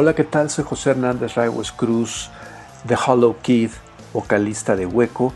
Hola, 0.00 0.14
¿qué 0.14 0.22
tal? 0.22 0.48
Soy 0.48 0.64
José 0.64 0.90
Hernández 0.90 1.34
Raigues 1.34 1.72
Cruz, 1.72 2.30
The 2.86 2.94
Hollow 2.94 3.34
Kid, 3.42 3.70
vocalista 4.12 4.76
de 4.76 4.86
Hueco, 4.86 5.32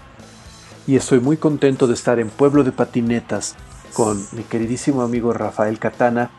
y 0.86 0.94
estoy 0.94 1.18
muy 1.18 1.36
contento 1.36 1.88
de 1.88 1.94
estar 1.94 2.20
en 2.20 2.30
Pueblo 2.30 2.62
de 2.62 2.70
Patinetas 2.70 3.56
con 3.92 4.24
mi 4.30 4.44
queridísimo 4.44 5.02
amigo 5.02 5.32
Rafael 5.32 5.80
Catana, 5.80 6.30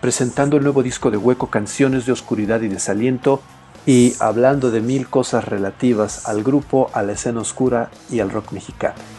presentando 0.00 0.56
el 0.56 0.62
nuevo 0.62 0.84
disco 0.84 1.10
de 1.10 1.16
Hueco, 1.16 1.50
Canciones 1.50 2.06
de 2.06 2.12
Oscuridad 2.12 2.60
y 2.60 2.68
Desaliento, 2.68 3.42
y 3.86 4.14
hablando 4.20 4.70
de 4.70 4.80
mil 4.80 5.08
cosas 5.08 5.44
relativas 5.44 6.28
al 6.28 6.44
grupo, 6.44 6.92
a 6.92 7.02
la 7.02 7.14
escena 7.14 7.40
oscura 7.40 7.90
y 8.08 8.20
al 8.20 8.30
rock 8.30 8.52
mexicano. 8.52 9.13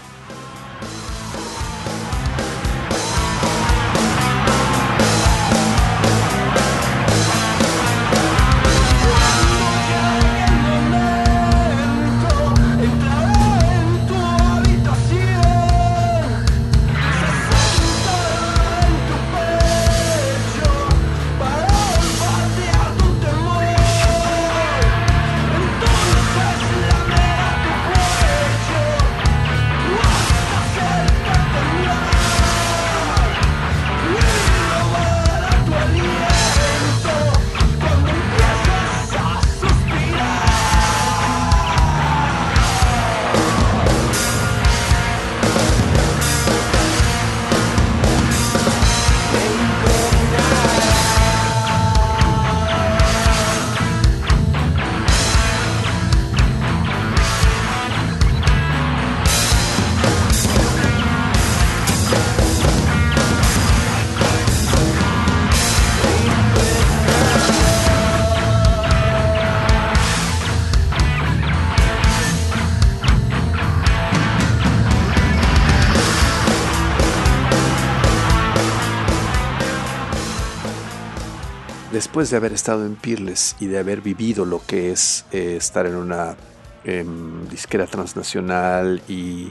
Después 81.95 82.29
de 82.29 82.35
haber 82.35 82.51
estado 82.51 82.85
en 82.85 82.97
Peerless 82.97 83.55
y 83.57 83.67
de 83.67 83.79
haber 83.79 84.01
vivido 84.01 84.43
lo 84.43 84.61
que 84.65 84.91
es 84.91 85.23
eh, 85.31 85.55
estar 85.55 85.85
en 85.85 85.95
una 85.95 86.35
em, 86.83 87.47
disquera 87.47 87.87
transnacional 87.87 89.01
y 89.07 89.49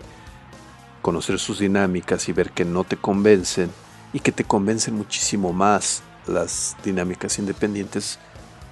conocer 1.01 1.39
sus 1.39 1.61
dinámicas 1.61 2.29
y 2.29 2.33
ver 2.33 2.51
que 2.51 2.67
no 2.67 2.85
te 2.85 2.99
convencen 2.99 3.71
y 4.13 4.21
que 4.21 4.31
te 4.31 4.45
convencen 4.45 4.95
muchísimo 4.95 5.55
más 5.55 6.03
las 6.27 6.77
dinámicas 6.85 7.39
independientes, 7.39 8.19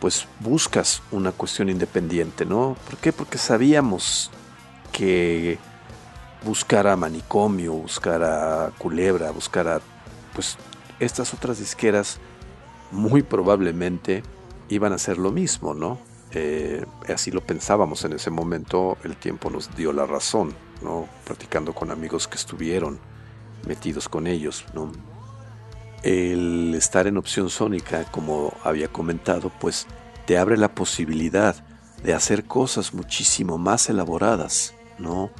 pues 0.00 0.26
buscas 0.40 1.00
una 1.10 1.32
cuestión 1.32 1.70
independiente, 1.70 2.44
¿no? 2.44 2.76
¿Por 2.84 2.98
qué? 2.98 3.10
Porque 3.10 3.38
sabíamos 3.38 4.30
que 4.92 5.58
buscar 6.44 6.86
a 6.88 6.96
Manicomio, 6.96 7.72
buscar 7.72 8.22
a 8.22 8.70
Culebra, 8.76 9.30
buscar 9.30 9.66
a 9.66 9.80
pues 10.34 10.58
estas 11.00 11.32
otras 11.32 11.58
disqueras 11.58 12.20
muy 12.92 13.22
probablemente 13.22 14.22
iban 14.68 14.92
a 14.92 14.96
hacer 14.96 15.18
lo 15.18 15.32
mismo, 15.32 15.74
¿no? 15.74 15.98
Eh, 16.32 16.84
así 17.08 17.30
lo 17.30 17.42
pensábamos 17.42 18.04
en 18.04 18.14
ese 18.14 18.30
momento, 18.30 18.96
el 19.04 19.16
tiempo 19.16 19.50
nos 19.50 19.74
dio 19.76 19.92
la 19.92 20.06
razón, 20.06 20.54
¿no? 20.82 21.06
Platicando 21.24 21.74
con 21.74 21.90
amigos 21.90 22.26
que 22.26 22.36
estuvieron 22.36 22.98
metidos 23.66 24.08
con 24.08 24.26
ellos, 24.26 24.64
¿no? 24.74 24.92
El 26.02 26.74
estar 26.74 27.06
en 27.06 27.16
opción 27.16 27.50
sónica, 27.50 28.04
como 28.10 28.54
había 28.64 28.88
comentado, 28.88 29.52
pues 29.60 29.86
te 30.26 30.38
abre 30.38 30.56
la 30.56 30.74
posibilidad 30.74 31.56
de 32.02 32.14
hacer 32.14 32.44
cosas 32.44 32.94
muchísimo 32.94 33.58
más 33.58 33.88
elaboradas, 33.88 34.74
¿no? 34.98 35.30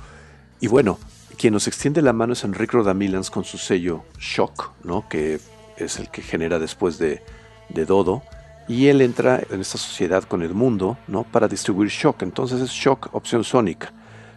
Y 0.61 0.69
bueno, 0.69 0.99
quien 1.39 1.55
nos 1.55 1.67
extiende 1.67 2.03
la 2.03 2.13
mano 2.13 2.35
es 2.35 2.45
Enrique 2.45 2.77
Rodamilans 2.77 3.31
con 3.31 3.45
su 3.45 3.59
sello 3.59 4.05
Shock, 4.19 4.73
¿no? 4.85 5.09
Que 5.09 5.41
es 5.77 5.99
el 5.99 6.11
que 6.11 6.23
genera 6.23 6.59
después 6.59 6.99
de 6.99 7.23
de 7.69 7.85
Dodo 7.85 8.23
y 8.69 8.88
él 8.88 9.00
entra 9.00 9.43
en 9.50 9.61
esta 9.61 9.79
sociedad 9.79 10.23
con 10.25 10.43
el 10.43 10.55
mundo, 10.55 10.97
¿no? 11.09 11.25
Para 11.25 11.49
distribuir 11.49 11.91
Shock. 11.91 12.23
Entonces 12.23 12.61
es 12.61 12.70
Shock 12.70 13.09
opción 13.12 13.44
sónica. 13.44 13.93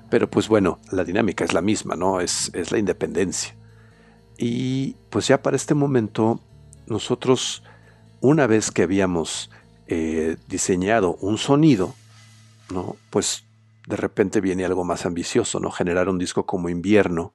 Pero 0.09 0.29
pues 0.29 0.47
bueno, 0.47 0.79
la 0.91 1.03
dinámica 1.03 1.43
es 1.43 1.53
la 1.53 1.61
misma, 1.61 1.95
¿no? 1.95 2.19
Es, 2.19 2.51
es 2.53 2.71
la 2.71 2.77
independencia. 2.77 3.55
Y 4.37 4.95
pues 5.09 5.27
ya 5.27 5.41
para 5.41 5.55
este 5.55 5.73
momento, 5.73 6.41
nosotros, 6.87 7.63
una 8.19 8.47
vez 8.47 8.71
que 8.71 8.83
habíamos 8.83 9.49
eh, 9.87 10.37
diseñado 10.47 11.15
un 11.21 11.37
sonido, 11.37 11.93
¿no? 12.71 12.95
Pues 13.09 13.45
de 13.87 13.95
repente 13.95 14.41
viene 14.41 14.65
algo 14.65 14.83
más 14.83 15.05
ambicioso, 15.05 15.59
¿no? 15.59 15.71
Generar 15.71 16.09
un 16.09 16.17
disco 16.17 16.45
como 16.45 16.69
Invierno 16.69 17.33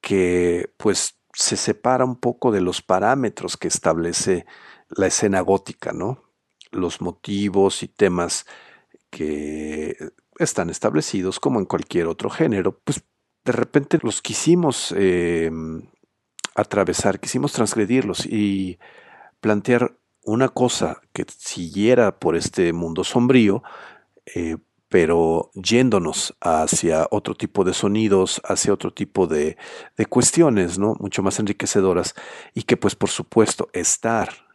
que 0.00 0.70
pues 0.76 1.18
se 1.34 1.56
separa 1.56 2.04
un 2.04 2.16
poco 2.16 2.50
de 2.50 2.60
los 2.60 2.82
parámetros 2.82 3.56
que 3.56 3.68
establece 3.68 4.46
la 4.90 5.06
escena 5.06 5.40
gótica, 5.40 5.92
¿no? 5.92 6.22
Los 6.70 7.00
motivos 7.00 7.82
y 7.82 7.88
temas 7.88 8.46
que 9.10 9.96
están 10.38 10.70
establecidos 10.70 11.40
como 11.40 11.58
en 11.58 11.66
cualquier 11.66 12.06
otro 12.06 12.30
género, 12.30 12.78
pues 12.78 13.02
de 13.44 13.52
repente 13.52 13.98
los 14.02 14.22
quisimos 14.22 14.94
eh, 14.96 15.50
atravesar, 16.54 17.20
quisimos 17.20 17.52
transgredirlos 17.52 18.26
y 18.26 18.78
plantear 19.40 19.96
una 20.24 20.48
cosa 20.48 21.00
que 21.12 21.24
siguiera 21.28 22.18
por 22.18 22.36
este 22.36 22.72
mundo 22.72 23.04
sombrío, 23.04 23.62
eh, 24.26 24.58
pero 24.88 25.50
yéndonos 25.54 26.34
hacia 26.40 27.06
otro 27.10 27.34
tipo 27.34 27.64
de 27.64 27.74
sonidos, 27.74 28.40
hacia 28.44 28.72
otro 28.72 28.92
tipo 28.92 29.26
de, 29.26 29.56
de, 29.96 30.06
cuestiones, 30.06 30.78
¿no? 30.78 30.94
Mucho 30.98 31.22
más 31.22 31.38
enriquecedoras 31.38 32.14
y 32.54 32.62
que 32.62 32.76
pues 32.76 32.94
por 32.94 33.10
supuesto 33.10 33.68
estar 33.72 34.47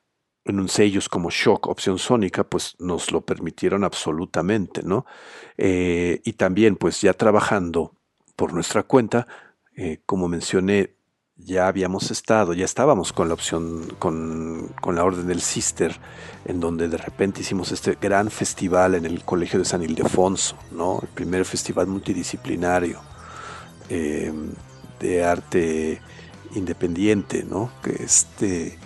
en 0.45 0.59
un 0.59 0.67
sellos 0.67 1.09
como 1.09 1.29
Shock, 1.29 1.67
opción 1.67 1.97
sónica, 1.99 2.43
pues 2.43 2.75
nos 2.79 3.11
lo 3.11 3.21
permitieron 3.21 3.83
absolutamente, 3.83 4.83
¿no? 4.83 5.05
Eh, 5.57 6.21
y 6.25 6.33
también 6.33 6.75
pues 6.75 7.01
ya 7.01 7.13
trabajando 7.13 7.95
por 8.35 8.53
nuestra 8.53 8.83
cuenta, 8.83 9.27
eh, 9.75 10.01
como 10.05 10.27
mencioné, 10.27 10.95
ya 11.35 11.67
habíamos 11.67 12.11
estado, 12.11 12.53
ya 12.53 12.65
estábamos 12.65 13.11
con 13.11 13.27
la 13.27 13.33
opción, 13.33 13.87
con, 13.99 14.71
con, 14.81 14.95
la 14.95 15.03
Orden 15.03 15.27
del 15.27 15.41
Sister, 15.41 15.95
en 16.45 16.59
donde 16.59 16.87
de 16.87 16.97
repente 16.97 17.41
hicimos 17.41 17.71
este 17.71 17.97
gran 17.99 18.29
festival 18.29 18.95
en 18.95 19.05
el 19.05 19.23
Colegio 19.23 19.59
de 19.59 19.65
San 19.65 19.81
Ildefonso, 19.81 20.57
¿no? 20.71 20.99
El 21.01 21.07
primer 21.09 21.43
festival 21.45 21.87
multidisciplinario 21.87 23.01
eh, 23.89 24.31
de 24.99 25.23
arte 25.23 26.01
independiente, 26.55 27.43
¿no? 27.43 27.71
Que 27.81 28.03
este, 28.03 28.77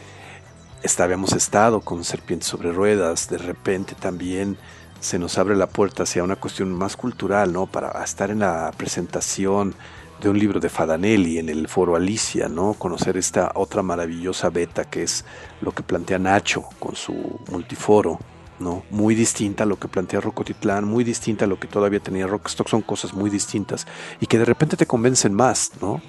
habíamos 1.00 1.34
estado 1.34 1.82
con 1.82 2.04
Serpientes 2.04 2.50
sobre 2.50 2.72
Ruedas, 2.72 3.30
de 3.30 3.38
repente 3.38 3.96
también 3.96 4.58
se 5.00 5.20
nos 5.20 5.38
abre 5.38 5.56
la 5.56 5.68
puerta 5.68 6.04
hacia 6.04 6.24
una 6.24 6.36
cuestión 6.36 6.74
más 6.74 6.98
cultural, 6.98 7.54
¿no? 7.54 7.68
Para 7.68 8.04
estar 8.04 8.32
en 8.32 8.40
la 8.40 8.72
presentación 8.76 9.76
de 10.22 10.30
un 10.30 10.40
libro 10.40 10.60
de 10.60 10.70
Fadanelli 10.70 11.38
en 11.38 11.50
el 11.50 11.68
foro 11.68 11.96
Alicia, 11.96 12.50
¿no? 12.50 12.74
Conocer 12.74 13.18
esta 13.18 13.52
otra 13.56 13.84
maravillosa 13.84 14.50
beta 14.50 14.86
que 14.86 15.04
es 15.04 15.24
lo 15.62 15.72
que 15.72 15.84
plantea 15.84 16.18
Nacho 16.18 16.64
con 16.80 16.96
su 16.96 17.40
multiforo, 17.52 18.20
¿no? 18.60 18.84
Muy 18.90 19.14
distinta 19.14 19.64
a 19.64 19.68
lo 19.68 19.78
que 19.78 19.88
plantea 19.88 20.20
Rocotitlán, 20.20 20.86
muy 20.86 21.04
distinta 21.04 21.46
a 21.46 21.48
lo 21.48 21.60
que 21.60 21.68
todavía 21.68 22.00
tenía 22.00 22.26
Rockstock, 22.26 22.68
son 22.68 22.82
cosas 22.82 23.14
muy 23.14 23.30
distintas 23.30 23.86
y 24.20 24.26
que 24.26 24.40
de 24.40 24.46
repente 24.46 24.78
te 24.78 24.88
convencen 24.88 25.34
más, 25.34 25.72
¿no? 25.80 26.02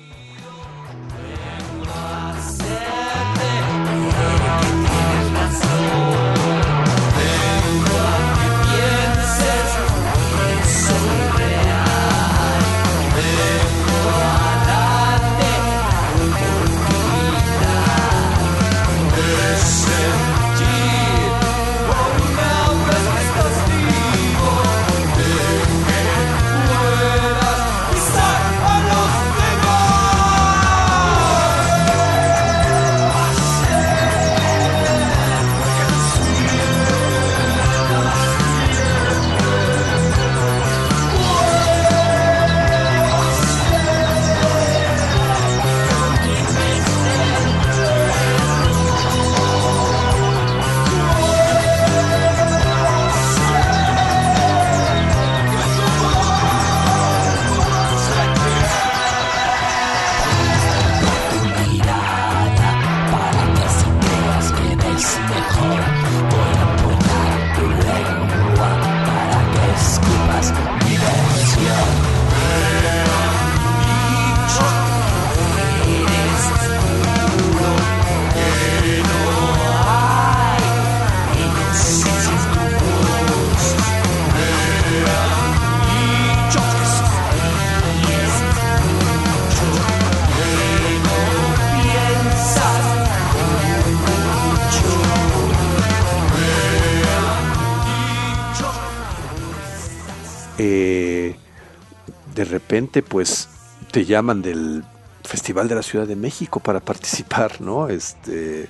Repente 102.45 103.03
pues 103.03 103.49
te 103.91 104.05
llaman 104.05 104.43
del 104.43 104.85
Festival 105.25 105.69
de 105.69 105.75
la 105.75 105.83
Ciudad 105.83 106.07
de 106.07 106.17
México 106.17 106.61
para 106.61 106.81
participar, 106.81 107.61
¿no? 107.61 107.89
Este, 107.89 108.69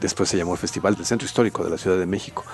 después 0.00 0.28
se 0.28 0.36
llamó 0.36 0.52
el 0.52 0.58
Festival 0.58 0.94
del 0.94 1.06
Centro 1.06 1.26
Histórico 1.26 1.64
de 1.64 1.70
la 1.70 1.78
Ciudad 1.78 1.98
de 1.98 2.06
México. 2.06 2.44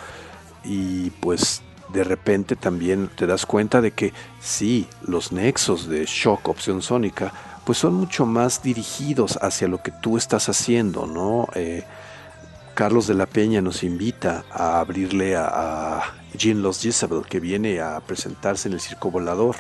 Y 0.64 1.10
pues 1.10 1.62
de 1.92 2.04
repente 2.04 2.56
también 2.56 3.08
te 3.08 3.26
das 3.26 3.46
cuenta 3.46 3.80
de 3.80 3.92
que 3.92 4.12
sí, 4.40 4.88
los 5.06 5.32
nexos 5.32 5.88
de 5.88 6.04
shock, 6.06 6.48
opción 6.48 6.82
sónica, 6.82 7.32
pues 7.64 7.78
son 7.78 7.94
mucho 7.94 8.26
más 8.26 8.62
dirigidos 8.62 9.38
hacia 9.40 9.68
lo 9.68 9.82
que 9.82 9.92
tú 9.92 10.16
estás 10.16 10.48
haciendo, 10.48 11.06
¿no? 11.06 11.48
Eh, 11.54 11.84
Carlos 12.74 13.06
de 13.06 13.14
la 13.14 13.26
Peña 13.26 13.60
nos 13.60 13.84
invita 13.84 14.44
a 14.50 14.80
abrirle 14.80 15.36
a 15.36 16.02
Jean 16.36 16.62
Los 16.62 16.82
Jezebel, 16.82 17.24
que 17.28 17.40
viene 17.40 17.80
a 17.80 18.00
presentarse 18.00 18.68
en 18.68 18.74
el 18.74 18.80
Circo 18.80 19.10
Volador, 19.10 19.56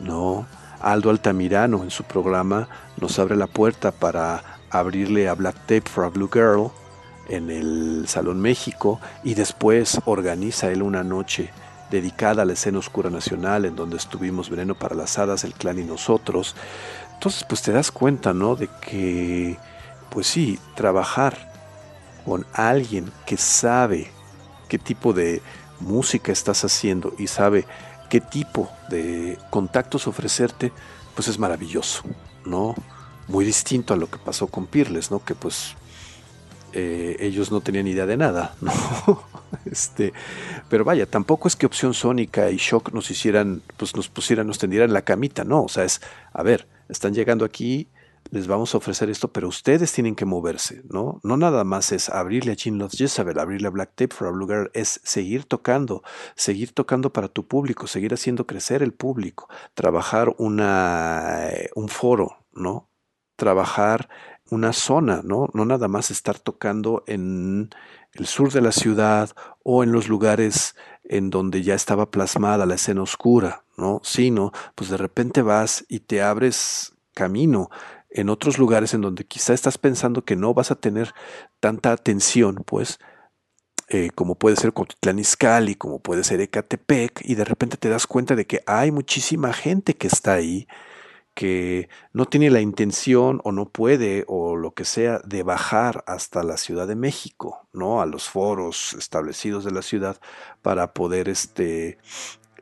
¿no? 0.00 0.46
Aldo 0.80 1.10
Altamirano 1.10 1.82
en 1.82 1.90
su 1.90 2.04
programa 2.04 2.68
nos 3.00 3.18
abre 3.18 3.36
la 3.36 3.46
puerta 3.46 3.92
para 3.92 4.42
abrirle 4.70 5.28
a 5.28 5.34
Black 5.34 5.56
Tape 5.60 5.82
for 5.82 6.04
a 6.04 6.08
Blue 6.08 6.30
Girl 6.32 6.70
en 7.28 7.50
el 7.50 8.04
Salón 8.08 8.40
México 8.40 9.00
y 9.24 9.34
después 9.34 10.00
organiza 10.04 10.70
él 10.70 10.82
una 10.82 11.02
noche 11.02 11.50
dedicada 11.90 12.42
a 12.42 12.44
la 12.44 12.52
escena 12.52 12.78
oscura 12.78 13.10
nacional 13.10 13.64
en 13.64 13.76
donde 13.76 13.96
estuvimos 13.96 14.50
Veneno 14.50 14.74
para 14.74 14.94
las 14.94 15.18
Hadas, 15.18 15.44
el 15.44 15.54
clan 15.54 15.78
y 15.78 15.84
nosotros. 15.84 16.54
Entonces 17.14 17.44
pues 17.48 17.62
te 17.62 17.72
das 17.72 17.90
cuenta, 17.90 18.32
¿no? 18.32 18.54
De 18.54 18.68
que 18.80 19.56
pues 20.10 20.26
sí, 20.26 20.58
trabajar 20.74 21.52
con 22.24 22.46
alguien 22.52 23.10
que 23.24 23.36
sabe 23.36 24.10
qué 24.68 24.78
tipo 24.78 25.12
de 25.12 25.42
música 25.80 26.32
estás 26.32 26.64
haciendo 26.64 27.14
y 27.18 27.26
sabe 27.26 27.66
qué 28.08 28.20
tipo 28.20 28.70
de 28.88 29.38
contactos 29.50 30.06
ofrecerte, 30.06 30.72
pues 31.14 31.28
es 31.28 31.38
maravilloso, 31.38 32.02
¿no? 32.44 32.74
Muy 33.28 33.44
distinto 33.44 33.94
a 33.94 33.96
lo 33.96 34.08
que 34.08 34.18
pasó 34.18 34.46
con 34.46 34.66
Pirles, 34.66 35.10
¿no? 35.10 35.24
Que 35.24 35.34
pues 35.34 35.74
eh, 36.72 37.16
ellos 37.20 37.50
no 37.50 37.60
tenían 37.60 37.86
idea 37.86 38.06
de 38.06 38.16
nada, 38.16 38.54
¿no? 38.60 38.72
este, 39.64 40.12
pero 40.68 40.84
vaya, 40.84 41.06
tampoco 41.06 41.48
es 41.48 41.56
que 41.56 41.66
Opción 41.66 41.94
Sónica 41.94 42.50
y 42.50 42.56
Shock 42.56 42.92
nos 42.92 43.10
hicieran, 43.10 43.62
pues 43.76 43.96
nos 43.96 44.08
pusieran, 44.08 44.46
nos 44.46 44.58
tendieran 44.58 44.92
la 44.92 45.02
camita, 45.02 45.44
¿no? 45.44 45.62
O 45.64 45.68
sea, 45.68 45.84
es, 45.84 46.00
a 46.32 46.42
ver, 46.42 46.68
están 46.88 47.14
llegando 47.14 47.44
aquí, 47.44 47.88
les 48.30 48.46
vamos 48.46 48.74
a 48.74 48.78
ofrecer 48.78 49.10
esto, 49.10 49.32
pero 49.32 49.48
ustedes 49.48 49.92
tienen 49.92 50.14
que 50.14 50.24
moverse, 50.24 50.82
¿no? 50.88 51.20
No 51.22 51.36
nada 51.36 51.64
más 51.64 51.92
es 51.92 52.08
abrirle 52.08 52.52
a 52.52 52.54
Jean 52.54 52.78
Loves 52.78 52.98
Jezebel, 52.98 53.38
abrirle 53.38 53.68
a 53.68 53.70
Black 53.70 53.92
Tape 53.94 54.14
for 54.14 54.28
a 54.28 54.30
Blue 54.30 54.46
Girl, 54.46 54.70
es 54.74 55.00
seguir 55.04 55.44
tocando, 55.44 56.02
seguir 56.34 56.72
tocando 56.72 57.12
para 57.12 57.28
tu 57.28 57.46
público, 57.46 57.86
seguir 57.86 58.14
haciendo 58.14 58.46
crecer 58.46 58.82
el 58.82 58.92
público, 58.92 59.48
trabajar 59.74 60.34
una, 60.38 61.48
eh, 61.50 61.70
un 61.74 61.88
foro, 61.88 62.44
¿no? 62.52 62.88
Trabajar 63.36 64.08
una 64.50 64.72
zona, 64.72 65.22
¿no? 65.24 65.48
No 65.52 65.64
nada 65.64 65.88
más 65.88 66.10
estar 66.10 66.38
tocando 66.38 67.04
en 67.06 67.70
el 68.12 68.26
sur 68.26 68.52
de 68.52 68.60
la 68.60 68.72
ciudad 68.72 69.30
o 69.62 69.82
en 69.82 69.92
los 69.92 70.08
lugares 70.08 70.76
en 71.04 71.30
donde 71.30 71.62
ya 71.62 71.74
estaba 71.74 72.10
plasmada 72.10 72.66
la 72.66 72.74
escena 72.74 73.02
oscura, 73.02 73.64
¿no? 73.76 74.00
Sino, 74.02 74.52
pues 74.74 74.90
de 74.90 74.96
repente 74.96 75.42
vas 75.42 75.84
y 75.88 76.00
te 76.00 76.22
abres 76.22 76.94
camino 77.14 77.70
en 78.16 78.30
otros 78.30 78.58
lugares 78.58 78.94
en 78.94 79.02
donde 79.02 79.24
quizá 79.26 79.52
estás 79.52 79.76
pensando 79.76 80.24
que 80.24 80.36
no 80.36 80.54
vas 80.54 80.70
a 80.70 80.74
tener 80.76 81.14
tanta 81.60 81.92
atención, 81.92 82.62
pues, 82.66 82.98
eh, 83.88 84.10
como 84.14 84.36
puede 84.36 84.56
ser 84.56 84.72
Cotitlán 84.72 85.18
Izcalli, 85.18 85.74
como 85.74 86.00
puede 86.00 86.24
ser 86.24 86.40
Ecatepec, 86.40 87.20
y 87.24 87.34
de 87.34 87.44
repente 87.44 87.76
te 87.76 87.90
das 87.90 88.06
cuenta 88.06 88.34
de 88.34 88.46
que 88.46 88.62
hay 88.66 88.90
muchísima 88.90 89.52
gente 89.52 89.94
que 89.94 90.06
está 90.06 90.32
ahí, 90.32 90.66
que 91.34 91.90
no 92.14 92.24
tiene 92.24 92.50
la 92.50 92.62
intención 92.62 93.42
o 93.44 93.52
no 93.52 93.68
puede 93.68 94.24
o 94.28 94.56
lo 94.56 94.72
que 94.72 94.86
sea 94.86 95.20
de 95.24 95.42
bajar 95.42 96.02
hasta 96.06 96.42
la 96.42 96.56
Ciudad 96.56 96.88
de 96.88 96.96
México, 96.96 97.68
¿no? 97.74 98.00
A 98.00 98.06
los 98.06 98.30
foros 98.30 98.94
establecidos 98.94 99.62
de 99.64 99.72
la 99.72 99.82
ciudad 99.82 100.18
para 100.62 100.94
poder 100.94 101.28
este, 101.28 101.98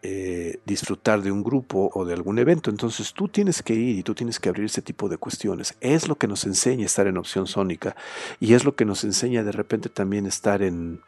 eh, 0.06 0.60
disfrutar 0.66 1.22
de 1.22 1.32
un 1.32 1.42
grupo 1.42 1.90
o 1.94 2.04
de 2.04 2.12
algún 2.12 2.38
evento. 2.38 2.68
Entonces 2.68 3.14
tú 3.14 3.26
tienes 3.26 3.62
que 3.62 3.72
ir 3.72 3.98
y 3.98 4.02
tú 4.02 4.14
tienes 4.14 4.38
que 4.38 4.50
abrir 4.50 4.66
ese 4.66 4.82
tipo 4.82 5.08
de 5.08 5.16
cuestiones. 5.16 5.78
Es 5.80 6.08
lo 6.08 6.16
que 6.16 6.28
nos 6.28 6.44
enseña 6.44 6.84
estar 6.84 7.06
en 7.06 7.16
opción 7.16 7.46
sónica 7.46 7.96
y 8.38 8.52
es 8.52 8.66
lo 8.66 8.76
que 8.76 8.84
nos 8.84 9.02
enseña 9.04 9.42
de 9.42 9.52
repente 9.52 9.88
también 9.88 10.26
estar 10.26 10.60
en, 10.60 11.00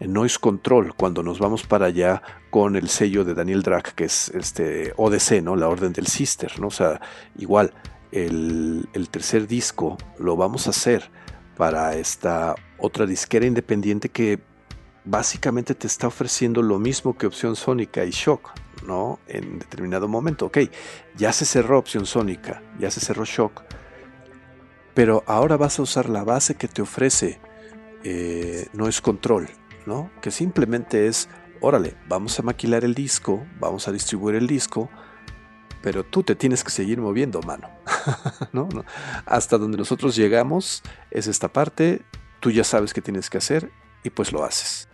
noise 0.00 0.38
control 0.40 0.94
cuando 0.94 1.22
nos 1.22 1.38
vamos 1.38 1.64
para 1.64 1.86
allá 1.86 2.22
con 2.48 2.74
el 2.76 2.88
sello 2.88 3.22
de 3.22 3.34
Daniel 3.34 3.62
Drac, 3.62 3.94
que 3.94 4.04
es 4.04 4.30
este 4.30 4.94
ODC, 4.96 5.42
¿no? 5.42 5.54
La 5.54 5.68
Orden 5.68 5.92
del 5.92 6.06
Sister, 6.06 6.58
¿no? 6.58 6.68
O 6.68 6.70
sea, 6.70 7.02
igual, 7.36 7.74
el, 8.12 8.88
el 8.94 9.10
tercer 9.10 9.46
disco 9.46 9.98
lo 10.18 10.36
vamos 10.36 10.68
a 10.68 10.70
hacer 10.70 11.10
para 11.58 11.96
esta 11.96 12.54
otra 12.78 13.04
disquera 13.04 13.44
independiente 13.44 14.08
que 14.08 14.40
básicamente 15.08 15.74
te 15.74 15.86
está 15.86 16.06
ofreciendo 16.06 16.62
lo 16.62 16.78
mismo 16.78 17.16
que 17.16 17.26
opción 17.26 17.56
sónica 17.56 18.04
y 18.04 18.10
shock, 18.10 18.50
¿no? 18.86 19.18
En 19.26 19.58
determinado 19.58 20.06
momento, 20.06 20.46
ok, 20.46 20.58
ya 21.16 21.32
se 21.32 21.46
cerró 21.46 21.78
opción 21.78 22.04
sónica, 22.04 22.62
ya 22.78 22.90
se 22.90 23.00
cerró 23.00 23.24
shock, 23.24 23.62
pero 24.94 25.24
ahora 25.26 25.56
vas 25.56 25.78
a 25.78 25.82
usar 25.82 26.08
la 26.08 26.24
base 26.24 26.56
que 26.56 26.68
te 26.68 26.82
ofrece, 26.82 27.40
eh, 28.04 28.68
no 28.74 28.86
es 28.86 29.00
control, 29.00 29.48
¿no? 29.86 30.10
Que 30.20 30.30
simplemente 30.30 31.06
es, 31.06 31.28
órale, 31.60 31.96
vamos 32.06 32.38
a 32.38 32.42
maquilar 32.42 32.84
el 32.84 32.94
disco, 32.94 33.46
vamos 33.58 33.88
a 33.88 33.92
distribuir 33.92 34.36
el 34.36 34.46
disco, 34.46 34.90
pero 35.80 36.04
tú 36.04 36.22
te 36.22 36.34
tienes 36.34 36.64
que 36.64 36.70
seguir 36.70 37.00
moviendo, 37.00 37.40
mano. 37.42 37.70
¿No? 38.52 38.68
¿No? 38.74 38.84
Hasta 39.24 39.56
donde 39.56 39.78
nosotros 39.78 40.16
llegamos 40.16 40.82
es 41.10 41.28
esta 41.28 41.50
parte, 41.50 42.02
tú 42.40 42.50
ya 42.50 42.64
sabes 42.64 42.92
qué 42.92 43.00
tienes 43.00 43.30
que 43.30 43.38
hacer 43.38 43.70
y 44.02 44.10
pues 44.10 44.32
lo 44.32 44.44
haces. 44.44 44.87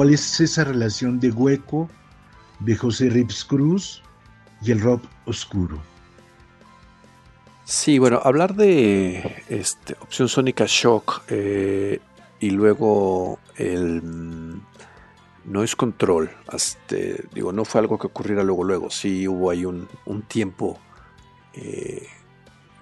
¿Cuál 0.00 0.14
es 0.14 0.40
esa 0.40 0.64
relación 0.64 1.20
de 1.20 1.30
hueco 1.30 1.86
de 2.60 2.74
José 2.74 3.10
Rips 3.10 3.44
Cruz 3.44 4.02
y 4.62 4.70
el 4.72 4.80
rock 4.80 5.04
oscuro? 5.26 5.78
Sí, 7.64 7.98
bueno, 7.98 8.18
hablar 8.24 8.54
de 8.54 9.44
este, 9.50 9.98
opción 10.00 10.30
sónica 10.30 10.64
shock, 10.66 11.24
eh, 11.28 12.00
y 12.38 12.48
luego 12.48 13.40
el 13.58 14.62
noise 15.44 15.76
control, 15.76 16.30
este, 16.50 17.26
digo, 17.34 17.52
no 17.52 17.66
fue 17.66 17.82
algo 17.82 17.98
que 17.98 18.06
ocurriera 18.06 18.42
luego, 18.42 18.64
luego, 18.64 18.88
sí 18.88 19.28
hubo 19.28 19.50
ahí 19.50 19.66
un, 19.66 19.86
tiempo 20.28 20.78
eh, 21.52 22.06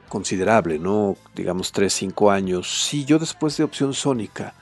considerable, 0.08 0.78
¿no? 0.78 1.16
Digamos 1.34 1.72
3, 1.72 1.92
5 1.92 2.30
años. 2.30 2.84
Sí, 2.86 3.04
yo 3.04 3.18
después 3.18 3.56
de 3.56 3.64
Opción 3.64 3.92
Sónica 3.92 4.54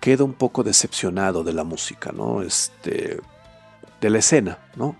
quedo 0.00 0.24
un 0.24 0.34
poco 0.34 0.62
decepcionado 0.62 1.44
de 1.44 1.52
la 1.52 1.64
música, 1.64 2.12
¿no? 2.12 2.42
Este, 2.42 3.20
de 4.00 4.10
la 4.10 4.18
escena, 4.18 4.58
¿no? 4.76 4.96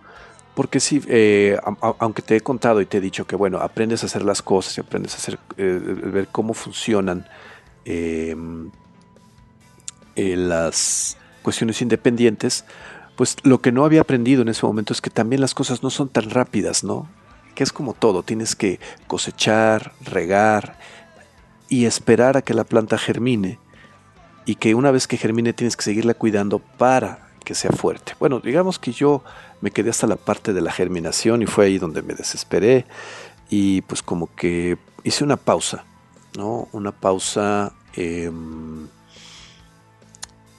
Porque 0.55 0.81
sí, 0.81 1.01
eh, 1.07 1.57
aunque 2.01 2.21
te 2.21 2.35
he 2.35 2.41
contado 2.41 2.81
y 2.81 2.87
te 2.87 2.99
he 2.99 3.01
dicho 3.01 3.27
que, 3.27 3.37
bueno, 3.37 3.59
aprendes 3.59 4.03
a 4.03 4.07
hacer 4.07 4.23
las 4.25 4.43
cosas 4.43 4.77
y 4.77 4.81
aprendes 4.81 5.15
a 5.15 5.19
hacer, 5.19 5.39
eh, 5.57 5.81
ver 5.83 6.29
cómo 6.33 6.53
funcionan 6.53 7.27
em, 7.85 8.71
eh, 10.17 10.37
las 10.37 11.17
cuestiones 11.43 11.81
independientes, 11.81 12.65
pues 13.15 13.37
lo 13.45 13.61
que 13.61 13.71
no 13.71 13.85
había 13.85 14.01
aprendido 14.01 14.43
en 14.43 14.49
ese 14.49 14.67
momento 14.67 14.93
es 14.93 15.01
que 15.01 15.11
también 15.11 15.41
las 15.41 15.55
cosas 15.55 15.85
no 15.85 15.91
son 15.91 16.09
tan 16.09 16.29
rápidas, 16.29 16.83
¿no? 16.83 17.09
Que 17.55 17.63
es 17.63 17.73
como 17.73 17.95
todo, 17.95 18.25
tienes 18.25 18.57
que 18.57 18.81
cosechar, 19.07 19.93
regar 20.01 20.77
y 21.69 21.85
esperar 21.85 22.37
a 22.37 22.43
que 22.43 22.55
la 22.55 22.65
planta 22.65 22.99
germine 22.99 23.61
y 24.49 24.55
que 24.55 24.75
una 24.75 24.91
vez 24.91 25.07
que 25.07 25.19
germine 25.19 25.53
tienes 25.53 25.77
que 25.77 25.83
seguirla 25.83 26.15
cuidando 26.15 26.59
para 26.59 27.29
que 27.45 27.55
sea 27.55 27.71
fuerte. 27.71 28.15
Bueno, 28.19 28.41
digamos 28.41 28.79
que 28.79 28.93
yo 28.93 29.23
me 29.61 29.71
quedé 29.71 29.91
hasta 29.91 30.07
la 30.07 30.17
parte 30.17 30.55
de 30.55 30.63
la 30.63 30.73
germinación 30.73 31.43
y 31.43 31.47
fue 31.47 31.67
ahí 31.67 31.77
donde 31.77 32.01
me 32.01 32.15
desesperé 32.15 32.87
y 33.51 33.83
pues 33.83 34.03
como 34.03 34.35
que 34.35 34.79
hice 35.05 35.23
una 35.23 35.37
pausa, 35.37 35.85
¿no? 36.35 36.67
Una 36.73 36.93
pausa 36.93 37.75
em, 37.93 38.89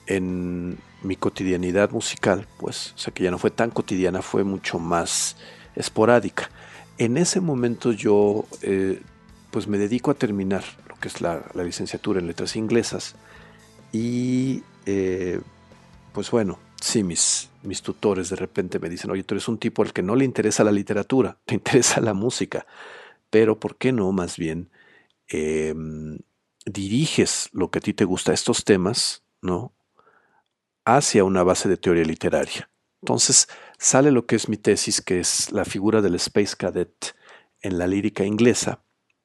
en 0.05 0.77
mi 1.01 1.15
cotidianidad 1.15 1.89
musical, 1.89 2.45
pues, 2.59 2.93
o 2.95 2.99
sea 2.99 3.11
que 3.11 3.23
ya 3.23 3.31
no 3.31 3.39
fue 3.39 3.49
tan 3.49 3.71
cotidiana, 3.71 4.21
fue 4.21 4.43
mucho 4.43 4.77
más 4.77 5.35
esporádica. 5.75 6.51
En 6.99 7.17
ese 7.17 7.41
momento 7.41 7.91
yo 7.91 8.45
eh, 8.61 9.01
pues 9.49 9.67
me 9.67 9.79
dedico 9.79 10.11
a 10.11 10.13
terminar 10.13 10.63
lo 10.87 10.95
que 10.99 11.07
es 11.07 11.21
la, 11.21 11.41
licenciatura 11.55 12.19
en 12.19 12.27
letras 12.27 12.55
inglesas 12.55 13.15
y 13.91 14.63
eh, 14.85 15.41
pues 16.13 16.31
bueno, 16.31 16.59
sí, 16.81 17.03
mis, 17.03 17.49
mis 17.63 17.81
tutores 17.81 18.29
de 18.29 18.35
repente 18.35 18.79
me 18.79 18.89
dicen, 18.89 19.11
oye, 19.11 19.23
tú 19.23 19.35
eres 19.35 19.47
un 19.47 19.57
tipo 19.57 19.81
al 19.83 19.93
que 19.93 20.03
no 20.03 20.15
le 20.15 20.25
interesa 20.25 20.63
la 20.63 20.71
literatura, 20.71 21.37
te 21.45 21.55
interesa 21.55 22.01
la 22.01 22.13
música, 22.13 22.65
pero 23.29 23.59
¿por 23.59 23.77
qué 23.77 23.91
no 23.91 24.11
más 24.11 24.37
bien 24.37 24.69
em, 25.27 26.19
diriges 26.65 27.49
lo 27.53 27.69
que 27.71 27.79
a 27.79 27.81
ti 27.81 27.93
te 27.93 28.05
gusta, 28.05 28.33
estos 28.33 28.63
temas, 28.63 29.23
¿no? 29.41 29.73
hacia 30.97 31.23
una 31.23 31.43
base 31.43 31.69
de 31.69 31.77
teoría 31.77 32.03
literaria. 32.03 32.69
Entonces 33.01 33.47
sale 33.77 34.11
lo 34.11 34.25
que 34.25 34.35
es 34.35 34.49
mi 34.49 34.57
tesis, 34.57 35.01
que 35.01 35.19
es 35.19 35.51
la 35.51 35.65
figura 35.65 36.01
del 36.01 36.15
Space 36.15 36.55
Cadet 36.57 37.15
en 37.61 37.77
la 37.77 37.87
lírica 37.87 38.25
inglesa, 38.25 38.83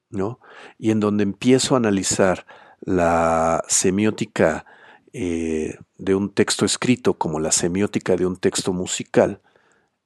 ¿no? 0.09 0.39
Y 0.77 0.91
en 0.91 0.99
donde 0.99 1.23
empiezo 1.23 1.73
a 1.75 1.77
analizar 1.77 2.45
la 2.81 3.63
semiótica 3.67 4.65
eh, 5.13 5.77
de 5.97 6.15
un 6.15 6.33
texto 6.33 6.65
escrito 6.65 7.15
como 7.15 7.39
la 7.39 7.51
semiótica 7.51 8.15
de 8.15 8.25
un 8.25 8.37
texto 8.37 8.73
musical, 8.73 9.41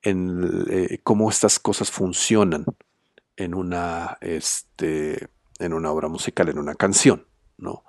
en 0.01 0.65
eh, 0.69 0.99
cómo 1.03 1.29
estas 1.29 1.59
cosas 1.59 1.91
funcionan 1.91 2.65
en 3.35 3.53
una, 3.53 4.17
este, 4.21 5.29
en 5.59 5.73
una 5.73 5.91
obra 5.91 6.07
musical, 6.07 6.49
en 6.49 6.59
una 6.59 6.75
canción, 6.75 7.25
¿no? 7.57 7.83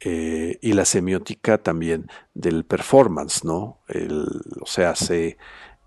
Eh, 0.00 0.58
y 0.62 0.74
la 0.74 0.84
semiótica 0.84 1.58
también 1.58 2.08
del 2.32 2.64
performance, 2.64 3.44
¿no? 3.44 3.80
o 4.60 4.66
sea, 4.66 4.90
hace 4.90 5.38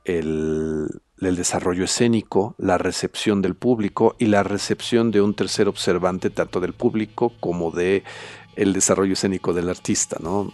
el, 0.04 0.90
el, 1.22 1.36
desarrollo 1.36 1.86
escénico, 1.86 2.56
la 2.58 2.78
recepción 2.78 3.42
del 3.42 3.56
público 3.56 4.16
y 4.20 4.26
la 4.26 4.44
recepción 4.44 5.12
de 5.12 5.22
un 5.22 5.34
tercer 5.34 5.68
observante, 5.68 6.30
tanto 6.30 6.60
del 6.60 6.74
público 6.74 7.34
como 7.40 7.72
de 7.72 8.04
desarrollo 8.56 9.14
escénico 9.14 9.54
del 9.54 9.70
artista, 9.70 10.18
¿no? 10.20 10.52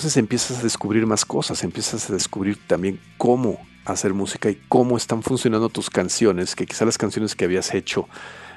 Entonces 0.00 0.16
empiezas 0.16 0.60
a 0.60 0.62
descubrir 0.62 1.04
más 1.04 1.26
cosas, 1.26 1.62
empiezas 1.62 2.08
a 2.08 2.14
descubrir 2.14 2.56
también 2.66 2.98
cómo 3.18 3.60
hacer 3.84 4.14
música 4.14 4.48
y 4.48 4.58
cómo 4.66 4.96
están 4.96 5.22
funcionando 5.22 5.68
tus 5.68 5.90
canciones, 5.90 6.56
que 6.56 6.64
quizá 6.64 6.86
las 6.86 6.96
canciones 6.96 7.34
que 7.34 7.44
habías 7.44 7.74
hecho 7.74 8.08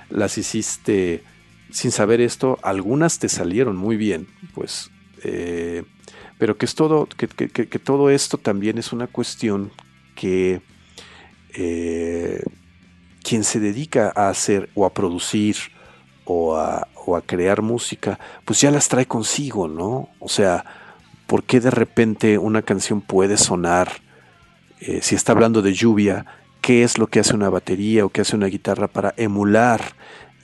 las 0.10 0.38
hiciste 0.38 1.22
sin 1.70 1.92
saber 1.92 2.22
esto, 2.22 2.60
algunas 2.64 3.20
te 3.20 3.28
salieron 3.28 3.76
muy 3.76 3.98
bien, 3.98 4.30
pues, 4.54 4.90
eh, 5.22 5.84
pero 6.38 6.56
que 6.58 6.66
es 6.66 6.76
todo, 6.76 7.08
que, 7.08 7.28
todo 7.28 8.10
esto 8.10 8.38
también 8.38 8.78
es 8.78 8.94
una 8.94 9.08
cuestión 9.08 9.74
que 10.16 10.62
eh, 11.56 12.42
quien 13.22 13.44
se 13.44 13.60
dedica 13.60 14.14
a 14.16 14.30
hacer 14.30 14.70
o 14.76 14.86
a 14.86 14.94
producir 14.94 15.58
o 16.24 16.56
a, 16.56 16.88
o 17.06 17.18
a 17.18 17.22
crear 17.22 17.62
música, 17.62 18.18
pues 18.46 18.62
ya 18.62 18.72
las 18.72 18.88
trae 18.88 19.06
consigo, 19.08 19.68
¿no? 19.68 20.08
O 20.20 20.30
sea, 20.30 20.83
¿por 21.34 21.46
qué 21.46 21.60
de 21.60 21.72
repente 21.72 22.38
una 22.38 22.62
canción 22.62 23.02
puede 23.02 23.38
sonar, 23.38 23.92
eh, 24.80 25.00
si 25.02 25.16
está 25.16 25.32
hablando 25.32 25.64
de 25.64 25.74
lluvia, 25.74 26.28
qué 26.62 26.84
es 26.84 27.00
lo 27.00 27.08
que 27.08 27.20
hace 27.20 27.34
una 27.34 27.50
batería 27.50 28.06
o 28.06 28.10
qué 28.10 28.22
hace 28.22 28.36
una 28.36 28.46
guitarra 28.46 28.88
para 28.88 29.16
emular 29.18 29.96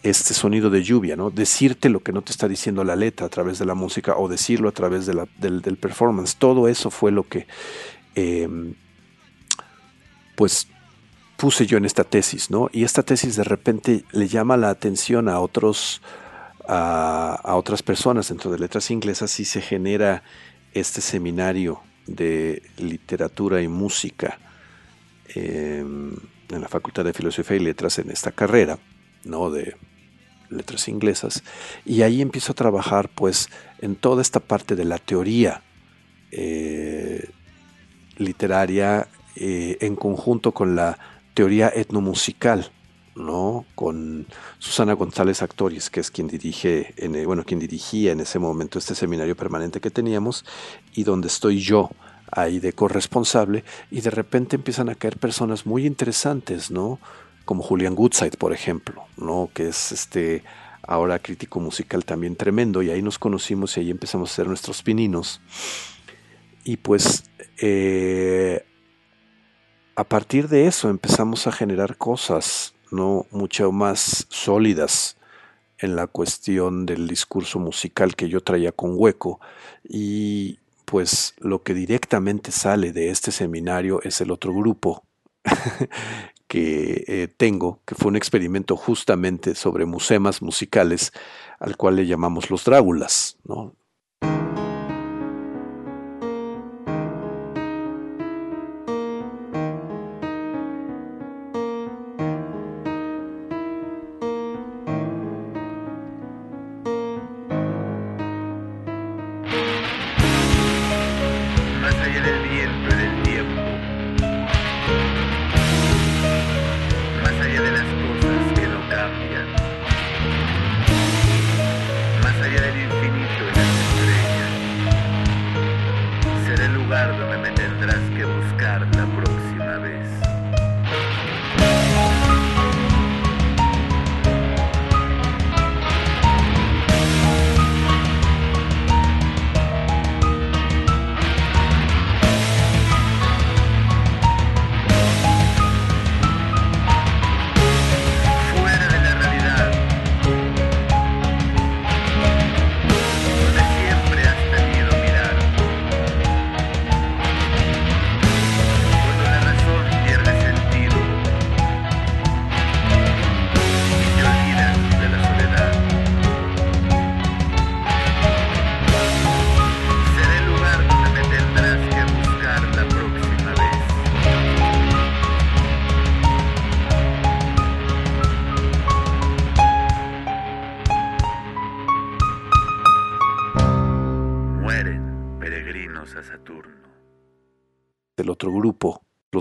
este 0.02 0.34
sonido 0.34 0.72
de 0.72 0.82
lluvia, 0.82 1.16
¿no? 1.16 1.30
Decirte 1.30 1.90
lo 1.90 2.00
que 2.00 2.12
no 2.12 2.24
te 2.24 2.32
está 2.32 2.48
diciendo 2.48 2.84
la 2.84 2.96
letra 2.96 3.28
a 3.28 3.30
través 3.30 3.60
de 3.60 3.68
la 3.68 3.76
música 3.76 4.16
o 4.18 4.28
decirlo 4.28 4.68
a 4.68 4.72
través 4.72 5.06
de 5.06 5.14
la, 5.14 5.28
del, 5.38 5.62
performance. 5.78 6.36
Todo 6.36 6.68
eso 6.68 6.90
fue 6.90 7.12
lo 7.12 7.22
que, 7.22 7.46
em, 8.16 8.74
pues, 10.36 10.70
puse 11.38 11.68
yo 11.68 11.78
en 11.78 11.86
esta 11.86 12.04
tesis, 12.04 12.50
¿no? 12.50 12.68
Y 12.74 12.84
esta 12.84 13.04
tesis 13.04 13.36
de 13.36 13.44
repente 13.44 14.06
le 14.12 14.28
llama 14.28 14.58
la 14.58 14.72
atención 14.72 15.30
a 15.30 15.40
otros, 15.40 16.02
a, 16.68 17.54
otras 17.54 17.84
personas 17.84 18.30
dentro 18.30 18.50
de 18.50 18.58
letras 18.58 18.90
inglesas 18.90 19.40
y 19.40 19.46
se 19.46 19.62
genera 19.62 20.24
este 20.74 21.02
seminario 21.02 21.82
de 22.08 22.64
literatura 22.78 23.62
y 23.62 23.68
música 23.68 24.40
em, 25.36 26.16
en 26.50 26.62
la 26.62 26.68
Facultad 26.68 27.04
de 27.06 27.14
Filosofía 27.14 27.58
y 27.58 27.60
Letras 27.60 28.00
en 28.00 28.10
esta 28.10 28.32
carrera, 28.32 28.80
¿no? 29.24 29.52
De 29.52 29.76
letras 30.50 30.88
inglesas, 30.88 31.44
y 31.86 32.02
ahí 32.02 32.22
empiezo 32.22 32.54
a 32.54 32.56
trabajar 32.56 33.10
pues 33.10 33.50
en 33.82 33.96
toda 33.96 34.24
esta 34.24 34.40
parte 34.40 34.76
de 34.76 34.84
la 34.84 34.98
teoría 34.98 35.62
eh, 36.32 37.30
literaria 38.18 39.08
eh, 39.36 39.78
en 39.82 39.96
conjunto 39.96 40.52
con 40.52 40.76
la 40.76 40.98
teoría 41.36 41.72
etnomusical, 41.74 42.72
¿no? 43.20 43.66
Con 43.76 44.26
Susana 44.58 44.94
González 44.94 45.44
Actoriz, 45.44 45.90
que 45.90 46.00
es 46.00 46.10
quien 46.10 46.28
dirige, 46.28 46.94
en, 46.98 47.26
bueno, 47.26 47.44
quien 47.44 47.60
dirigía 47.60 48.12
en 48.12 48.22
ese 48.22 48.40
momento 48.40 48.80
este 48.80 48.96
seminario 48.96 49.36
permanente 49.36 49.82
que 49.82 49.92
teníamos, 49.92 50.46
y 50.94 51.04
donde 51.04 51.28
estoy 51.28 51.60
yo 51.60 51.92
ahí 52.32 52.60
de 52.60 52.74
corresponsable, 52.74 53.64
y 53.92 54.02
de 54.02 54.10
repente 54.10 54.56
empiezan 54.56 54.90
a 54.90 54.96
caer 54.96 55.18
personas 55.18 55.66
muy 55.66 55.86
interesantes, 55.86 56.72
¿no? 56.72 57.00
como 57.46 57.64
Julian 57.64 57.96
Goodside, 57.96 58.38
por 58.38 58.54
ejemplo, 58.54 59.04
¿no? 59.18 59.50
que 59.54 59.68
es 59.68 59.92
este 59.92 60.44
ahora 60.82 61.20
crítico 61.20 61.60
musical 61.60 62.06
también 62.06 62.36
tremendo, 62.36 62.82
y 62.82 62.90
ahí 62.90 63.02
nos 63.02 63.20
conocimos 63.20 63.76
y 63.78 63.82
ahí 63.82 63.92
empezamos 63.92 64.30
a 64.30 64.34
hacer 64.34 64.48
nuestros 64.48 64.82
pininos. 64.82 65.42
Y 66.64 66.78
pues 66.78 67.24
eh, 67.58 68.66
a 69.96 70.04
partir 70.04 70.48
de 70.48 70.68
eso 70.68 70.90
empezamos 70.90 71.48
a 71.48 71.52
generar 71.52 71.98
cosas 71.98 72.74
no 72.92 73.26
mucho 73.32 73.72
más 73.72 74.26
sólidas 74.30 75.18
en 75.78 75.96
la 75.96 76.08
cuestión 76.08 76.86
del 76.86 77.08
discurso 77.08 77.60
musical 77.60 78.16
que 78.16 78.30
yo 78.30 78.42
traía 78.42 78.72
con 78.72 78.94
hueco 78.96 79.40
y 79.88 80.60
pues 80.86 81.36
lo 81.40 81.64
que 81.64 81.74
directamente 81.74 82.52
sale 82.52 82.92
de 82.92 83.10
este 83.10 83.32
seminario 83.32 84.02
es 84.04 84.22
el 84.22 84.32
otro 84.32 84.54
grupo 84.54 85.04
que 86.48 87.04
eh, 87.08 87.28
tengo, 87.38 87.80
que 87.86 87.94
fue 87.94 88.10
un 88.10 88.16
experimento 88.16 88.76
justamente 88.76 89.54
sobre 89.54 89.86
musemas 89.86 90.42
musicales, 90.42 91.14
al 91.60 91.78
cual 91.78 91.98
le 91.98 92.08
llamamos 92.08 92.50
los 92.50 92.66
Drágulas. 92.66 93.38
¿no? 93.46 93.76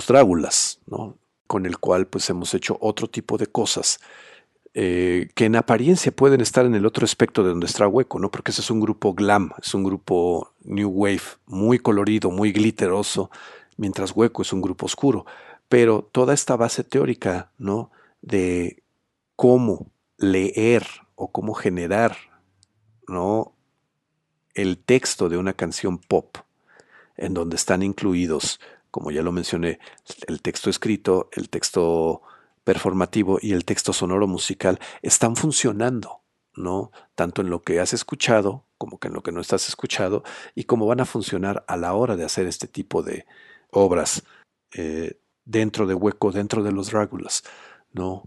Drágulas, 0.08 0.80
¿no? 0.86 1.16
con 1.46 1.64
el 1.66 1.78
cual 1.78 2.06
pues 2.06 2.28
hemos 2.30 2.52
hecho 2.54 2.76
otro 2.80 3.08
tipo 3.08 3.38
de 3.38 3.46
cosas 3.46 4.00
eh, 4.74 5.30
que 5.34 5.46
en 5.46 5.56
apariencia 5.56 6.12
pueden 6.12 6.40
estar 6.40 6.64
en 6.64 6.74
el 6.74 6.86
otro 6.86 7.04
aspecto 7.04 7.42
de 7.42 7.48
donde 7.48 7.66
está 7.66 7.88
Hueco, 7.88 8.18
¿no? 8.18 8.30
porque 8.30 8.52
ese 8.52 8.60
es 8.60 8.70
un 8.70 8.80
grupo 8.80 9.14
glam, 9.14 9.50
es 9.60 9.74
un 9.74 9.82
grupo 9.82 10.52
new 10.62 10.88
wave, 10.88 11.22
muy 11.46 11.78
colorido, 11.78 12.30
muy 12.30 12.52
glitteroso, 12.52 13.30
mientras 13.76 14.14
Hueco 14.14 14.42
es 14.42 14.52
un 14.52 14.60
grupo 14.60 14.86
oscuro. 14.86 15.26
Pero 15.68 16.08
toda 16.12 16.34
esta 16.34 16.54
base 16.56 16.84
teórica 16.84 17.50
¿no? 17.58 17.90
de 18.22 18.82
cómo 19.36 19.90
leer 20.16 20.86
o 21.16 21.32
cómo 21.32 21.54
generar 21.54 22.16
¿no? 23.08 23.54
el 24.54 24.78
texto 24.78 25.28
de 25.28 25.38
una 25.38 25.54
canción 25.54 25.98
pop, 25.98 26.36
en 27.16 27.34
donde 27.34 27.56
están 27.56 27.82
incluidos 27.82 28.60
como 28.98 29.12
ya 29.12 29.22
lo 29.22 29.30
mencioné, 29.30 29.78
el 30.26 30.42
texto 30.42 30.70
escrito, 30.70 31.30
el 31.30 31.50
texto 31.50 32.22
performativo 32.64 33.38
y 33.40 33.52
el 33.52 33.64
texto 33.64 33.92
sonoro 33.92 34.26
musical 34.26 34.80
están 35.02 35.36
funcionando, 35.36 36.22
¿no? 36.56 36.90
Tanto 37.14 37.42
en 37.42 37.48
lo 37.48 37.62
que 37.62 37.78
has 37.78 37.92
escuchado 37.92 38.64
como 38.76 38.98
que 38.98 39.06
en 39.06 39.14
lo 39.14 39.22
que 39.22 39.30
no 39.30 39.40
estás 39.40 39.68
escuchado 39.68 40.24
y 40.56 40.64
cómo 40.64 40.86
van 40.86 40.98
a 40.98 41.04
funcionar 41.04 41.64
a 41.68 41.76
la 41.76 41.94
hora 41.94 42.16
de 42.16 42.24
hacer 42.24 42.48
este 42.48 42.66
tipo 42.66 43.04
de 43.04 43.24
obras 43.70 44.24
eh, 44.74 45.20
dentro 45.44 45.86
de 45.86 45.94
Hueco, 45.94 46.32
dentro 46.32 46.64
de 46.64 46.72
los 46.72 46.90
Dráculas, 46.90 47.44
¿no? 47.92 48.24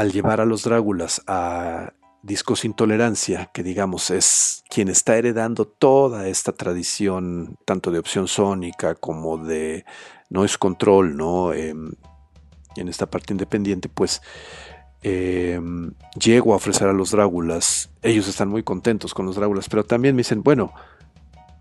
Al 0.00 0.12
llevar 0.12 0.40
a 0.40 0.46
los 0.46 0.62
Dráculas 0.62 1.20
a 1.26 1.92
Discos 2.22 2.64
Intolerancia, 2.64 3.50
que 3.52 3.62
digamos 3.62 4.10
es 4.10 4.64
quien 4.70 4.88
está 4.88 5.18
heredando 5.18 5.66
toda 5.66 6.26
esta 6.26 6.52
tradición, 6.52 7.58
tanto 7.66 7.90
de 7.90 7.98
opción 7.98 8.26
sónica 8.26 8.94
como 8.94 9.36
de 9.36 9.84
noise 10.30 10.56
control, 10.56 11.18
¿no? 11.18 11.52
Em, 11.52 11.92
en 12.76 12.88
esta 12.88 13.10
parte 13.10 13.34
independiente, 13.34 13.90
pues 13.90 14.22
em, 15.02 15.92
llego 16.18 16.54
a 16.54 16.56
ofrecer 16.56 16.88
a 16.88 16.94
los 16.94 17.10
Dráculas. 17.10 17.90
Ellos 18.00 18.26
están 18.26 18.48
muy 18.48 18.62
contentos 18.62 19.12
con 19.12 19.26
los 19.26 19.36
Dráculas, 19.36 19.68
pero 19.68 19.84
también 19.84 20.16
me 20.16 20.20
dicen, 20.20 20.42
bueno, 20.42 20.72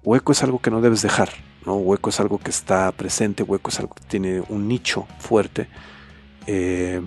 hueco 0.01 0.31
es 0.31 0.41
algo 0.43 0.59
que 0.59 0.71
no 0.71 0.79
debes 0.79 1.01
dejar, 1.01 1.27
¿no? 1.65 1.75
Hueco 1.75 2.09
es 2.09 2.21
algo 2.21 2.37
que 2.37 2.51
está 2.51 2.89
presente, 2.93 3.43
hueco 3.43 3.69
es 3.69 3.81
algo 3.81 3.95
que 3.95 4.05
tiene 4.05 4.41
un 4.47 4.69
nicho 4.69 5.07
fuerte. 5.19 5.67
Eh, 6.47 7.01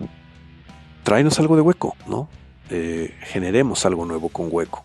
tráenos 1.02 1.38
algo 1.38 1.56
de 1.56 1.62
hueco, 1.62 1.96
¿no? 2.06 2.28
Eh, 2.70 3.14
generemos 3.22 3.84
algo 3.84 4.04
nuevo 4.06 4.28
con 4.28 4.48
hueco. 4.50 4.84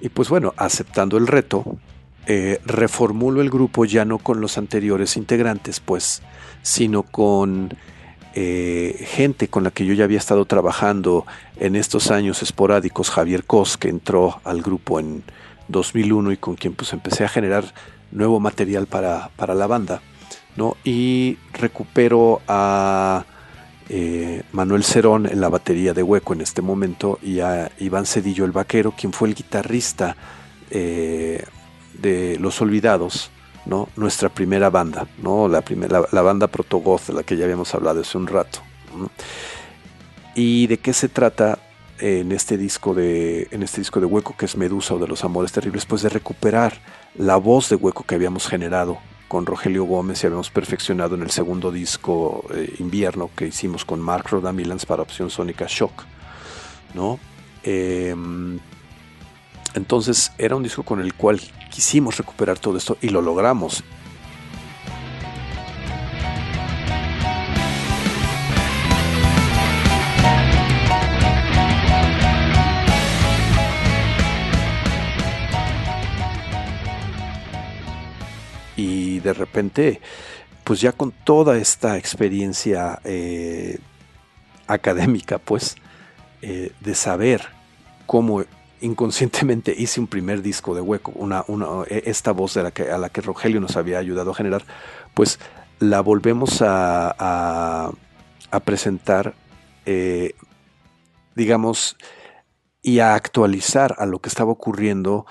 Y 0.00 0.10
pues 0.10 0.28
bueno, 0.28 0.52
aceptando 0.56 1.16
el 1.16 1.26
reto, 1.26 1.78
eh, 2.26 2.60
reformulo 2.64 3.40
el 3.42 3.50
grupo 3.50 3.84
ya 3.84 4.04
no 4.04 4.18
con 4.18 4.40
los 4.40 4.58
anteriores 4.58 5.16
integrantes, 5.16 5.80
pues, 5.80 6.22
sino 6.62 7.02
con 7.02 7.74
eh, 8.34 9.06
gente 9.08 9.48
con 9.48 9.64
la 9.64 9.70
que 9.70 9.84
yo 9.86 9.94
ya 9.94 10.04
había 10.04 10.18
estado 10.18 10.44
trabajando 10.44 11.26
en 11.56 11.76
estos 11.76 12.10
años 12.10 12.42
esporádicos, 12.42 13.10
Javier 13.10 13.44
Cos, 13.44 13.76
que 13.76 13.88
entró 13.88 14.40
al 14.44 14.62
grupo 14.62 15.00
en 15.00 15.22
2001 15.68 16.32
y 16.32 16.36
con 16.36 16.56
quien 16.56 16.74
pues 16.74 16.92
empecé 16.92 17.24
a 17.24 17.28
generar 17.28 17.64
nuevo 18.10 18.40
material 18.40 18.86
para, 18.86 19.30
para 19.36 19.54
la 19.54 19.66
banda, 19.66 20.00
¿no? 20.56 20.76
Y 20.84 21.38
recupero 21.52 22.40
a 22.48 23.24
eh, 23.88 24.42
Manuel 24.52 24.82
Cerón 24.82 25.26
en 25.26 25.40
la 25.40 25.48
batería 25.48 25.92
de 25.92 26.02
Hueco 26.02 26.32
en 26.32 26.40
este 26.40 26.62
momento 26.62 27.18
y 27.22 27.40
a 27.40 27.70
Iván 27.78 28.06
Cedillo 28.06 28.44
el 28.44 28.52
Vaquero, 28.52 28.94
quien 28.96 29.12
fue 29.12 29.28
el 29.28 29.34
guitarrista 29.34 30.16
eh, 30.70 31.44
de 32.00 32.38
Los 32.38 32.60
Olvidados, 32.62 33.30
¿no? 33.66 33.88
nuestra 33.96 34.28
primera 34.30 34.70
banda, 34.70 35.06
¿no? 35.22 35.48
la, 35.48 35.60
primera, 35.60 36.02
la, 36.10 36.22
banda 36.22 36.46
Protogoth, 36.46 37.08
de 37.08 37.12
la 37.12 37.22
que 37.22 37.36
ya 37.36 37.44
habíamos 37.44 37.74
hablado 37.74 38.00
hace 38.00 38.16
un 38.16 38.26
rato. 38.26 38.60
¿Y 40.34 40.66
de 40.66 40.78
qué 40.78 40.92
se 40.92 41.08
trata 41.08 41.58
en 41.98 42.32
este 42.32 42.56
disco 42.56 42.92
de 42.92 43.46
en 43.52 43.62
este 43.62 43.80
disco 43.80 44.00
de 44.00 44.06
Hueco 44.06 44.36
que 44.36 44.46
es 44.46 44.56
Medusa 44.56 44.94
o 44.94 44.98
de 44.98 45.06
los 45.06 45.24
Amores 45.24 45.52
Terribles? 45.52 45.86
Pues 45.86 46.02
de 46.02 46.08
recuperar 46.08 46.74
la 47.16 47.36
voz 47.36 47.68
de 47.68 47.76
Hueco 47.76 48.04
que 48.04 48.14
habíamos 48.14 48.46
generado 48.48 48.98
con 49.28 49.46
Rogelio 49.46 49.84
Gómez 49.84 50.22
y 50.22 50.26
habíamos 50.26 50.50
perfeccionado 50.50 51.14
en 51.14 51.22
el 51.22 51.30
segundo 51.30 51.72
disco 51.72 52.44
eh, 52.54 52.74
Invierno 52.78 53.30
que 53.34 53.46
hicimos 53.46 53.84
con 53.84 54.00
Mark 54.00 54.28
Rodamilans 54.30 54.86
para 54.86 55.02
Opción 55.02 55.30
Sónica 55.30 55.66
Shock. 55.68 56.04
¿no? 56.94 57.18
Em, 57.62 58.58
entonces 59.74 60.32
era 60.38 60.56
un 60.56 60.62
disco 60.62 60.82
con 60.82 61.00
el 61.00 61.14
cual 61.14 61.40
quisimos 61.70 62.16
recuperar 62.16 62.58
todo 62.58 62.78
esto 62.78 62.96
y 63.00 63.08
lo 63.08 63.20
logramos. 63.20 63.82
De 79.24 79.32
repente, 79.32 80.00
pues 80.62 80.80
ya 80.80 80.92
con 80.92 81.10
toda 81.10 81.56
esta 81.56 81.96
experiencia 81.96 83.00
eh, 83.04 83.78
académica, 84.66 85.38
pues, 85.38 85.76
eh, 86.42 86.72
de 86.80 86.94
saber 86.94 87.42
cómo 88.06 88.44
inconscientemente 88.80 89.74
hice 89.76 89.98
un 89.98 90.06
primer 90.06 90.42
disco 90.42 90.74
de 90.74 90.82
hueco, 90.82 91.12
una, 91.16 91.44
e, 91.88 92.02
esta 92.06 92.32
voz 92.32 92.54
de 92.54 92.62
la 92.62 92.70
que, 92.70 92.90
a 92.90 92.98
la 92.98 93.08
que 93.08 93.22
Rogelio 93.22 93.60
nos 93.60 93.76
había 93.76 93.98
ayudado 93.98 94.30
a 94.30 94.34
generar, 94.34 94.64
pues 95.14 95.40
la 95.80 96.00
volvemos 96.02 96.62
a, 96.62 97.14
a, 97.18 98.60
presentar, 98.60 99.34
eh, 99.86 100.34
digamos, 101.34 101.96
y 102.82 103.00
a 103.00 103.14
actualizar 103.14 103.96
a 103.98 104.06
lo 104.06 104.20
que 104.20 104.28
estaba 104.28 104.52
ocurriendo 104.52 105.26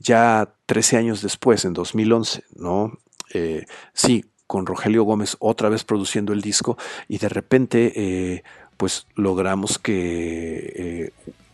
ya 0.00 0.54
13 0.66 0.96
años 0.96 1.22
después, 1.22 1.64
en 1.64 1.74
2011, 1.74 2.44
¿no? 2.54 2.92
Eh, 3.32 3.66
sí, 3.92 4.24
con 4.46 4.66
Rogelio 4.66 5.04
Gómez 5.04 5.36
otra 5.40 5.68
vez 5.68 5.84
produciendo 5.84 6.32
el 6.32 6.40
disco 6.40 6.78
y 7.08 7.18
de 7.18 7.28
repente 7.28 7.92
eh, 7.96 8.42
pues 8.76 9.06
logramos 9.14 9.78
que 9.78 10.72
eh, 10.76 11.12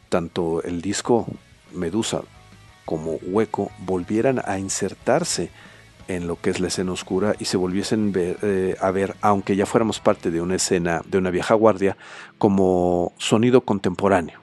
tanto 0.09 0.63
el 0.63 0.83
disco 0.83 1.27
Medusa 1.73 2.23
como 2.85 3.13
Hueco 3.23 3.71
volvieran 3.79 4.43
a 4.45 4.59
insertarse 4.59 5.51
en 6.09 6.27
lo 6.27 6.39
que 6.39 6.51
es 6.51 6.61
la 6.61 6.69
escena 6.69 6.93
oscura 6.93 7.35
y 7.39 7.47
se 7.47 7.57
volviesen 7.57 8.13
a 8.81 8.91
ver, 8.91 9.17
aunque 9.23 9.57
ya 9.57 9.65
fuéramos 9.65 10.01
parte 10.01 10.31
de 10.31 10.43
una 10.43 10.57
escena 10.57 11.01
de 11.07 11.17
una 11.17 11.31
vieja 11.31 11.55
guardia, 11.55 11.97
como 12.39 13.13
sonido 13.19 13.63
contemporáneo. 13.63 14.43